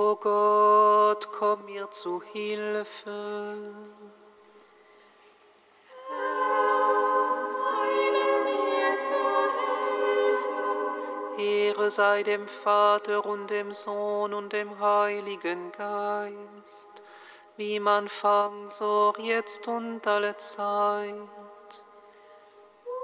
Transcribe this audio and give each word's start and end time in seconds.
O 0.00 0.14
Gott, 0.14 1.28
komm 1.32 1.64
mir 1.64 1.90
zu 1.90 2.22
Hilfe. 2.32 3.10
Herr. 6.08 6.58
Ehre 11.38 11.90
sei 11.90 12.22
dem 12.22 12.46
Vater 12.46 13.26
und 13.26 13.50
dem 13.50 13.72
Sohn 13.72 14.34
und 14.34 14.52
dem 14.52 14.78
Heiligen 14.78 15.72
Geist, 15.72 17.02
wie 17.56 17.80
man 17.80 18.08
fang, 18.08 18.70
so 18.70 19.12
jetzt 19.18 19.66
und 19.66 20.06
alle 20.06 20.36
Zeit. 20.36 21.14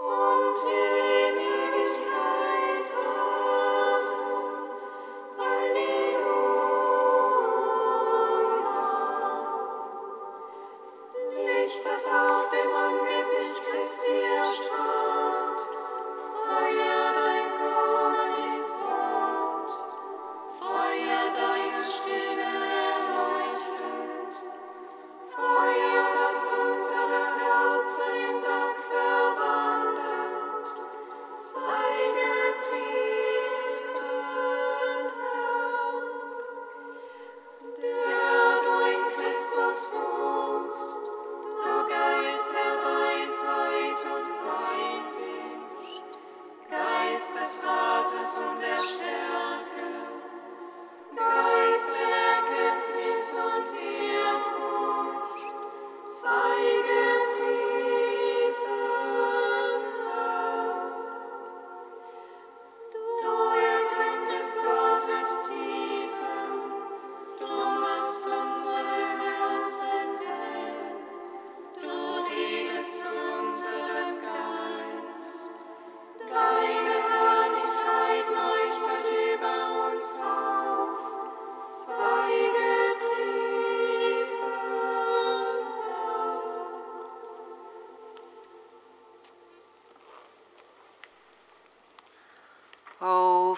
Und 0.00 0.56
jetzt 0.56 0.93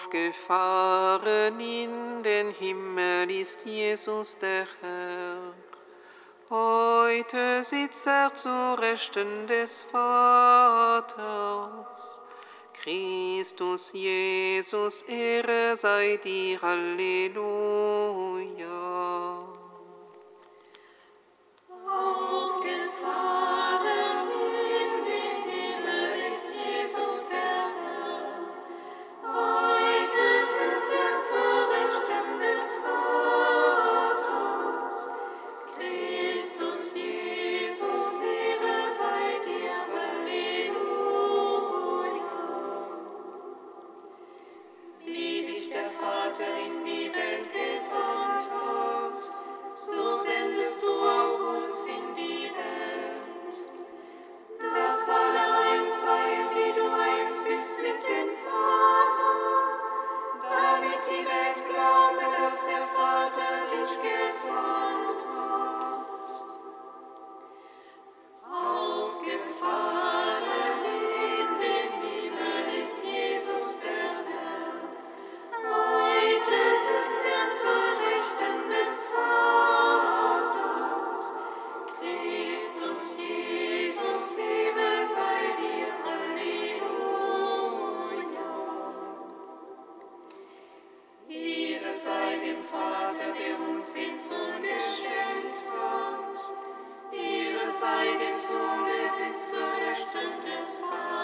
Aufgefahren 0.07 1.59
in 1.59 2.23
den 2.23 2.51
Himmel 2.51 3.29
ist 3.29 3.65
Jesus 3.65 4.37
der 4.39 4.65
Herr. 4.81 5.53
Heute 6.49 7.61
sitzt 7.61 8.07
er 8.07 8.33
zu 8.33 8.77
Rechten 8.79 9.47
des 9.47 9.83
Vaters. 9.83 11.11
Christus 12.73 13.91
Jesus, 13.91 15.01
Ehre 15.03 15.75
sei 15.75 16.17
dir, 16.23 16.61
Halleluja. 16.61 17.66
sei 97.87 98.17
dem 98.19 98.39
Sohne 98.39 98.99
sitzt 99.17 99.53
zur 99.53 99.61
Rechten 99.61 100.41
des 100.45 100.79
Vaters. 100.79 101.16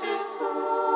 to 0.00 0.16
soar. 0.16 0.87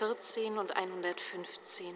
114 0.00 0.58
und 0.58 0.76
115. 0.76 1.92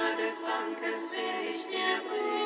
Opfer 0.00 0.16
des 0.16 0.42
Dankes 0.42 1.12
will 1.12 1.50
ich 1.50 1.66
dir 1.66 2.00
bringen. 2.08 2.39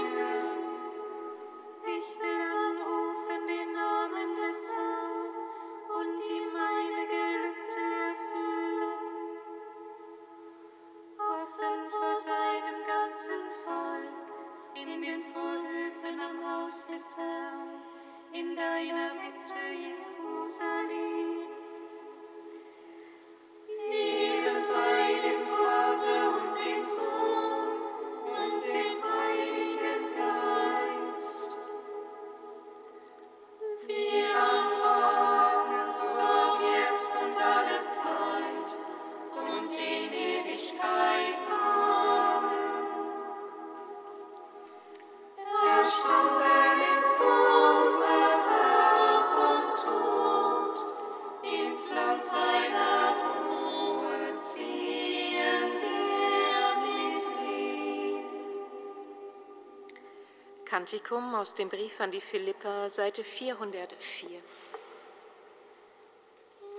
Kantikum 60.84 61.34
aus 61.34 61.54
dem 61.54 61.70
Brief 61.70 61.98
an 62.02 62.10
die 62.10 62.20
Philipper, 62.20 62.90
Seite 62.90 63.24
404. 63.24 64.28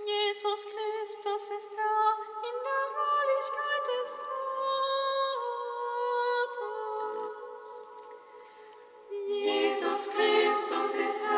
Jesus 0.06 0.64
Christus 0.64 1.50
ist 1.58 1.70
Herr 1.76 2.16
in 2.46 2.56
der 2.62 2.84
Herrlichkeit 2.94 3.84
des 3.88 4.10
Vaters. 6.54 6.86
Jesus 9.26 10.00
Christus 10.10 10.88
ist 10.94 11.18
Herr 11.28 11.35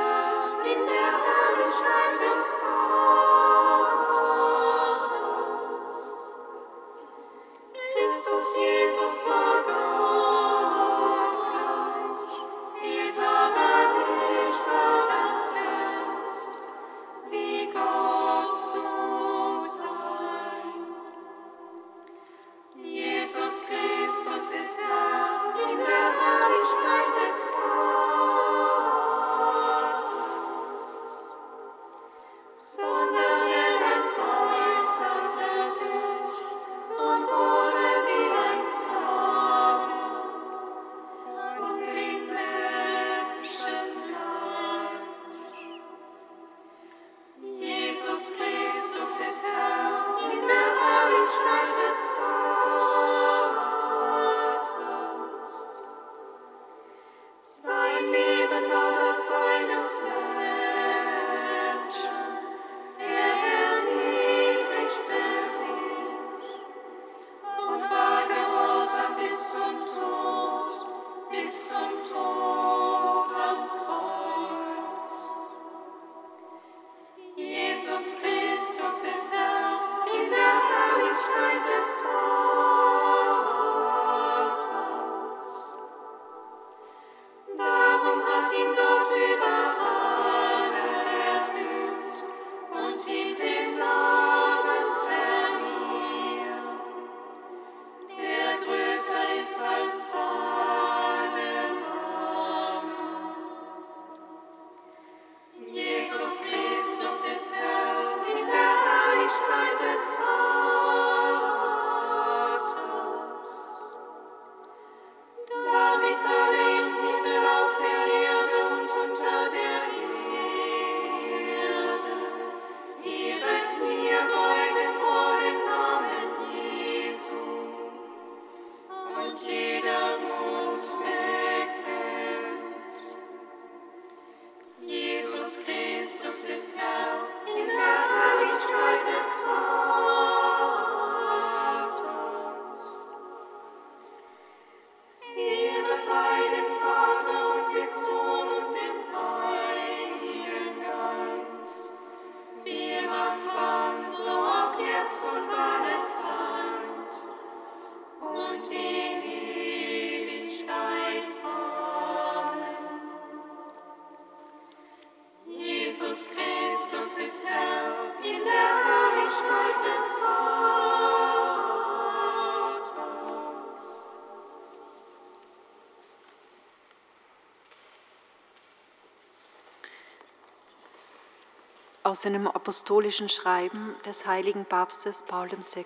aus 182.08 182.24
einem 182.24 182.46
apostolischen 182.48 183.28
Schreiben 183.28 183.94
des 184.04 184.26
heiligen 184.26 184.64
Papstes 184.64 185.22
Paul 185.22 185.50
VI. 185.50 185.84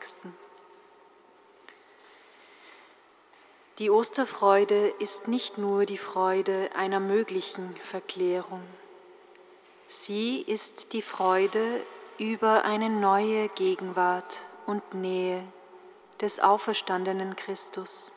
Die 3.79 3.91
Osterfreude 3.91 4.95
ist 5.01 5.27
nicht 5.27 5.59
nur 5.59 5.85
die 5.85 5.99
Freude 5.99 6.71
einer 6.77 7.01
möglichen 7.01 7.75
Verklärung. 7.83 8.63
Sie 9.89 10.41
ist 10.41 10.93
die 10.93 11.03
Freude 11.03 11.83
über 12.19 12.65
eine 12.65 12.89
neue 12.89 13.49
Gegenwart 13.49 14.47
und 14.67 14.95
Nähe 14.95 15.43
des 16.21 16.39
auferstandenen 16.39 17.35
Christus, 17.35 18.13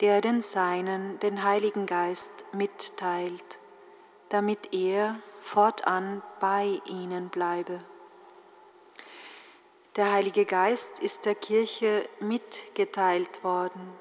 der 0.00 0.22
den 0.22 0.40
Seinen 0.40 1.20
den 1.20 1.44
Heiligen 1.44 1.84
Geist 1.84 2.46
mitteilt, 2.52 3.58
damit 4.30 4.72
er 4.72 5.20
fortan 5.40 6.22
bei 6.40 6.80
ihnen 6.86 7.28
bleibe. 7.28 7.80
Der 9.96 10.12
Heilige 10.12 10.44
Geist 10.44 11.00
ist 11.00 11.26
der 11.26 11.34
Kirche 11.34 12.08
mitgeteilt 12.20 13.42
worden 13.42 13.92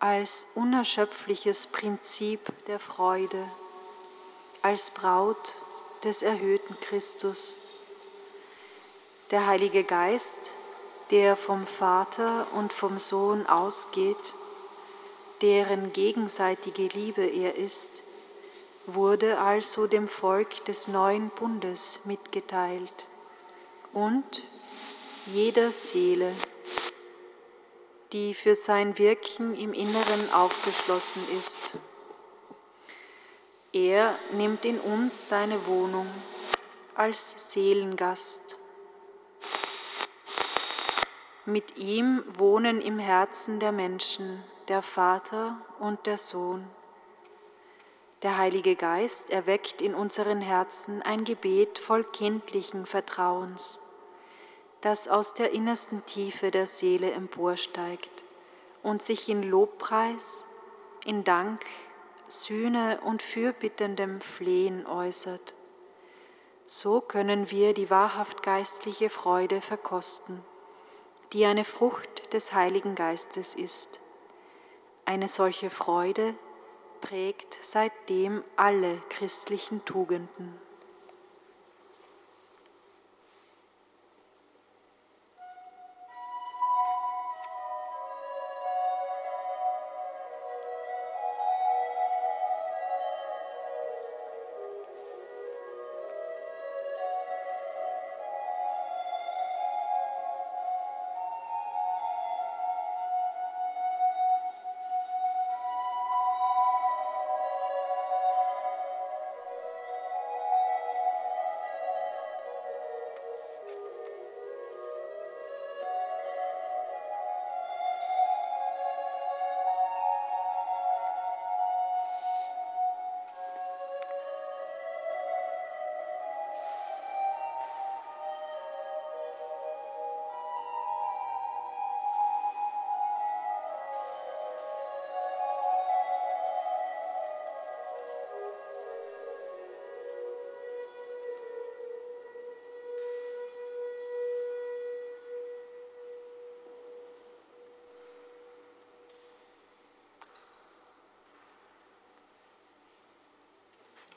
als 0.00 0.48
unerschöpfliches 0.54 1.66
Prinzip 1.66 2.40
der 2.66 2.78
Freude, 2.78 3.44
als 4.62 4.92
Braut 4.92 5.56
des 6.04 6.22
erhöhten 6.22 6.78
Christus. 6.80 7.56
Der 9.30 9.46
Heilige 9.46 9.84
Geist, 9.84 10.52
der 11.10 11.36
vom 11.36 11.66
Vater 11.66 12.46
und 12.54 12.72
vom 12.72 12.98
Sohn 12.98 13.46
ausgeht, 13.46 14.34
deren 15.42 15.92
gegenseitige 15.92 16.86
Liebe 16.86 17.24
er 17.26 17.56
ist, 17.56 18.02
wurde 18.94 19.38
also 19.38 19.86
dem 19.86 20.08
Volk 20.08 20.64
des 20.64 20.88
neuen 20.88 21.28
Bundes 21.30 22.06
mitgeteilt 22.06 23.06
und 23.92 24.42
jeder 25.26 25.70
Seele, 25.70 26.32
die 28.12 28.32
für 28.32 28.54
sein 28.54 28.96
Wirken 28.96 29.54
im 29.54 29.74
Inneren 29.74 30.32
aufgeschlossen 30.32 31.22
ist. 31.38 31.76
Er 33.72 34.14
nimmt 34.32 34.64
in 34.64 34.80
uns 34.80 35.28
seine 35.28 35.66
Wohnung 35.66 36.06
als 36.94 37.52
Seelengast. 37.52 38.58
Mit 41.44 41.76
ihm 41.76 42.24
wohnen 42.38 42.80
im 42.80 42.98
Herzen 42.98 43.60
der 43.60 43.72
Menschen 43.72 44.42
der 44.68 44.80
Vater 44.80 45.60
und 45.78 46.06
der 46.06 46.16
Sohn 46.16 46.66
der 48.22 48.36
Heilige 48.36 48.74
Geist 48.74 49.30
erweckt 49.30 49.80
in 49.80 49.94
unseren 49.94 50.40
Herzen 50.40 51.02
ein 51.02 51.24
Gebet 51.24 51.78
voll 51.78 52.04
kindlichen 52.04 52.84
Vertrauens, 52.84 53.80
das 54.80 55.06
aus 55.06 55.34
der 55.34 55.52
innersten 55.52 56.04
Tiefe 56.04 56.50
der 56.50 56.66
Seele 56.66 57.12
emporsteigt 57.12 58.24
und 58.82 59.02
sich 59.02 59.28
in 59.28 59.42
Lobpreis, 59.42 60.44
in 61.04 61.22
Dank, 61.22 61.64
Sühne 62.26 63.00
und 63.04 63.22
fürbittendem 63.22 64.20
Flehen 64.20 64.86
äußert. 64.86 65.54
So 66.66 67.00
können 67.00 67.50
wir 67.50 67.72
die 67.72 67.88
wahrhaft 67.88 68.42
geistliche 68.42 69.10
Freude 69.10 69.60
verkosten, 69.60 70.44
die 71.32 71.46
eine 71.46 71.64
Frucht 71.64 72.34
des 72.34 72.52
Heiligen 72.52 72.94
Geistes 72.94 73.54
ist. 73.54 74.00
Eine 75.06 75.28
solche 75.28 75.70
Freude, 75.70 76.34
prägt 77.00 77.58
seitdem 77.60 78.42
alle 78.56 78.98
christlichen 79.08 79.84
Tugenden. 79.84 80.67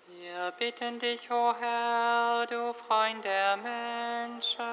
Wir 0.07 0.51
bitten 0.57 0.99
dich, 0.99 1.29
o 1.29 1.49
oh 1.49 1.55
Herr, 1.59 2.45
du 2.47 2.73
Freund 2.73 3.23
der 3.23 3.57
Menschen. 3.57 4.65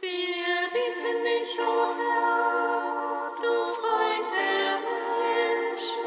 Wir 0.00 0.68
bitten 0.72 1.24
dich, 1.24 1.58
o 1.58 1.62
oh 1.62 1.94
Herr, 1.96 3.32
du 3.42 3.74
Freund 3.74 4.30
der 4.30 4.78
Menschen. 4.78 6.06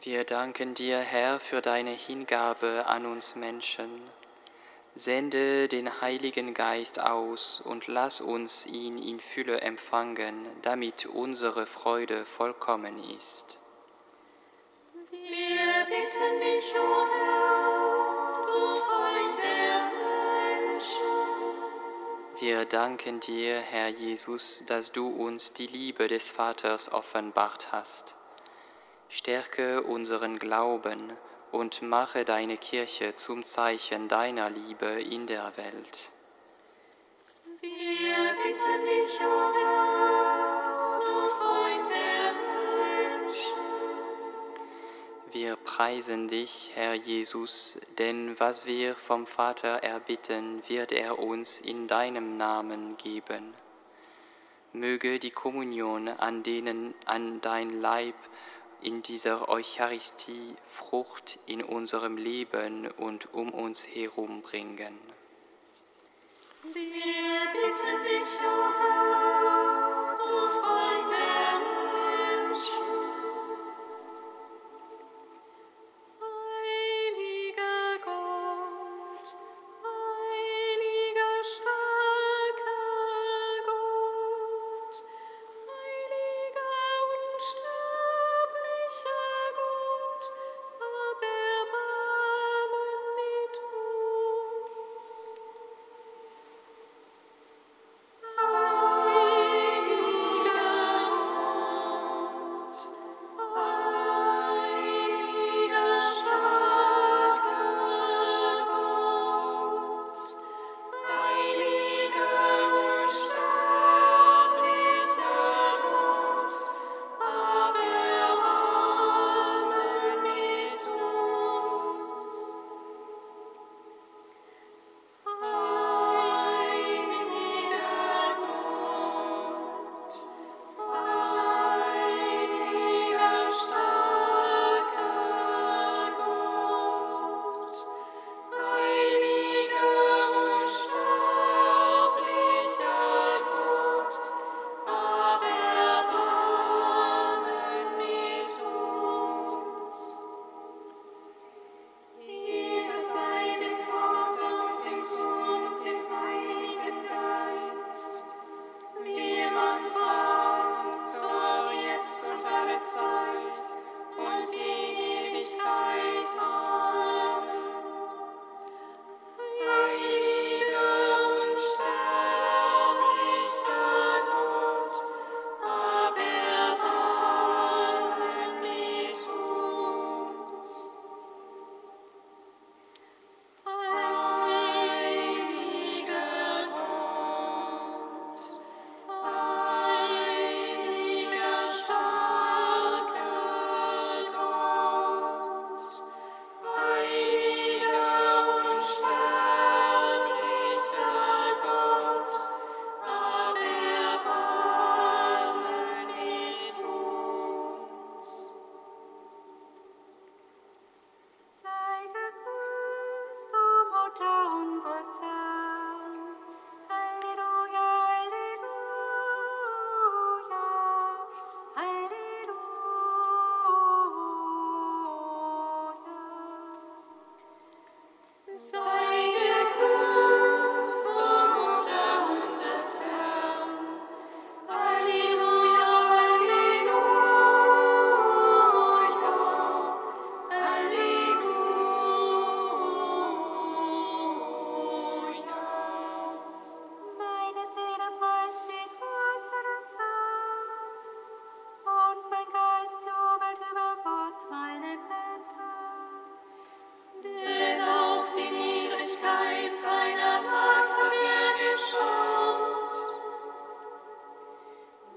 Wir 0.00 0.24
danken 0.24 0.74
dir, 0.74 0.98
Herr, 0.98 1.40
für 1.40 1.62
deine 1.62 1.92
Hingabe 1.92 2.84
an 2.86 3.06
uns 3.06 3.36
Menschen 3.36 4.02
Sende 4.96 5.66
den 5.66 6.00
Heiligen 6.00 6.54
Geist 6.54 7.00
aus 7.00 7.60
und 7.60 7.88
lass 7.88 8.20
uns 8.20 8.64
ihn 8.66 8.96
in 8.96 9.18
Fülle 9.18 9.60
empfangen, 9.60 10.46
damit 10.62 11.06
unsere 11.06 11.66
Freude 11.66 12.24
vollkommen 12.24 13.02
ist. 13.16 13.58
Wir 15.10 15.86
bitten 15.86 16.38
dich, 16.38 16.74
o 16.76 16.84
oh 16.84 17.06
Herr, 17.12 18.46
du 18.46 18.60
Freund 18.84 19.36
der 19.42 19.90
Menschen. 20.70 21.14
Wir 22.38 22.64
danken 22.64 23.18
dir, 23.18 23.60
Herr 23.60 23.88
Jesus, 23.88 24.62
dass 24.68 24.92
du 24.92 25.08
uns 25.08 25.54
die 25.54 25.66
Liebe 25.66 26.06
des 26.06 26.30
Vaters 26.30 26.92
offenbart 26.92 27.72
hast. 27.72 28.14
Stärke 29.08 29.82
unseren 29.82 30.38
Glauben 30.38 31.12
und 31.54 31.82
mache 31.82 32.24
deine 32.24 32.56
Kirche 32.56 33.14
zum 33.14 33.44
Zeichen 33.44 34.08
deiner 34.08 34.50
Liebe 34.50 34.86
in 34.86 35.28
der 35.28 35.56
Welt. 35.56 36.10
Wir 37.60 37.70
bitten 38.42 38.84
dich, 38.84 39.20
o 39.20 39.24
oh 39.24 39.52
Herr, 39.54 40.98
du 40.98 41.14
Freund 41.38 41.86
der 41.94 42.34
Menschen. 43.22 43.62
Wir 45.30 45.54
preisen 45.54 46.26
dich, 46.26 46.72
Herr 46.74 46.94
Jesus, 46.94 47.78
denn 47.98 48.38
was 48.40 48.66
wir 48.66 48.96
vom 48.96 49.24
Vater 49.24 49.84
erbitten, 49.84 50.60
wird 50.68 50.90
er 50.90 51.20
uns 51.20 51.60
in 51.60 51.86
deinem 51.86 52.36
Namen 52.36 52.96
geben. 52.96 53.54
Möge 54.72 55.20
die 55.20 55.30
Kommunion 55.30 56.08
an 56.08 56.42
denen 56.42 56.94
an 57.06 57.40
dein 57.40 57.70
Leib 57.80 58.16
in 58.84 59.02
dieser 59.02 59.48
Eucharistie 59.48 60.54
Frucht 60.68 61.38
in 61.46 61.62
unserem 61.62 62.16
Leben 62.18 62.90
und 62.98 63.32
um 63.32 63.50
uns 63.50 63.86
herum 63.86 64.42
bringen. 64.42 64.98
Wir 66.62 66.72
bitten 66.72 68.04
dich, 68.04 68.40
o 68.40 68.46
oh 68.46 68.72
Herr, 68.78 69.13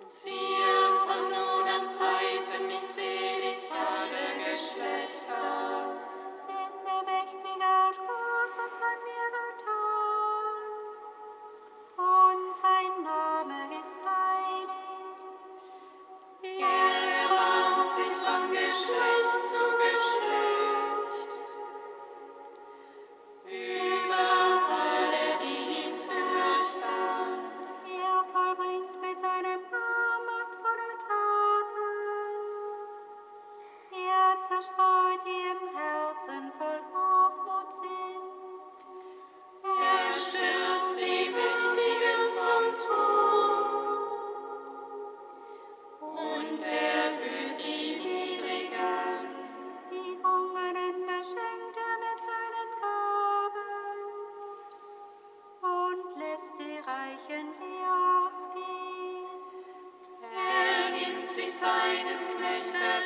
Siehe, 0.09 0.99
von 1.05 1.29
nun 1.29 1.67
an 1.67 1.97
preisen 1.97 2.67
mich 2.67 2.81
selig 2.81 3.57
alle 3.69 4.51
Geschlechter. 4.51 5.06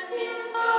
justice. 0.02 0.71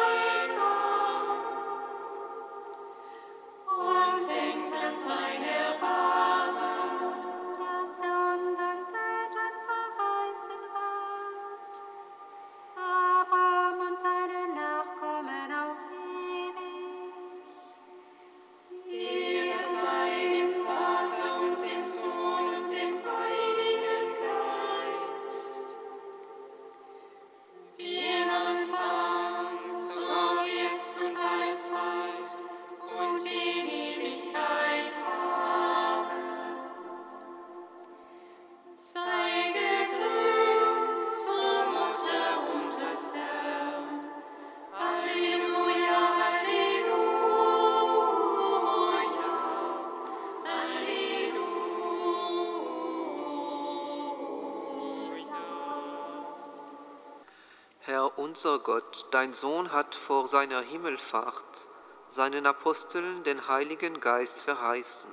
Unser 58.34 58.58
Gott, 58.58 59.06
dein 59.12 59.32
Sohn 59.32 59.72
hat 59.72 59.94
vor 59.94 60.28
seiner 60.28 60.62
Himmelfahrt 60.62 61.68
seinen 62.10 62.48
Aposteln 62.48 63.24
den 63.24 63.48
Heiligen 63.48 64.00
Geist 64.00 64.42
verheißen. 64.42 65.12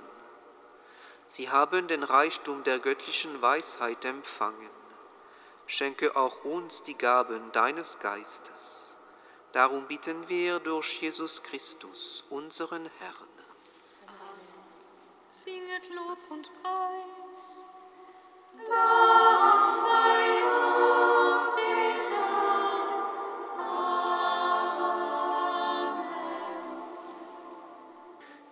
Sie 1.26 1.50
haben 1.50 1.87
den 1.87 2.02
Reichtum 2.02 2.64
der 2.64 2.78
göttlichen 2.78 3.42
Weisheit 3.42 4.06
empfangen. 4.06 4.70
Schenke 5.66 6.16
auch 6.16 6.46
uns 6.46 6.83
die 6.83 6.96
Gaben 6.96 7.52
deines 7.52 7.98
Geistes. 7.98 8.96
Darum 9.52 9.87
bitten 9.87 10.30
wir 10.30 10.59
durch 10.59 11.02
Jesus 11.02 11.42
Christus, 11.42 12.24
unseren 12.30 12.88
Herrn. 13.00 13.35
Amen. 14.06 14.48
Singet 15.28 15.90
Lob 15.90 16.18
und 16.30 16.50
Preis. 16.62 17.66
Lob 18.56 19.89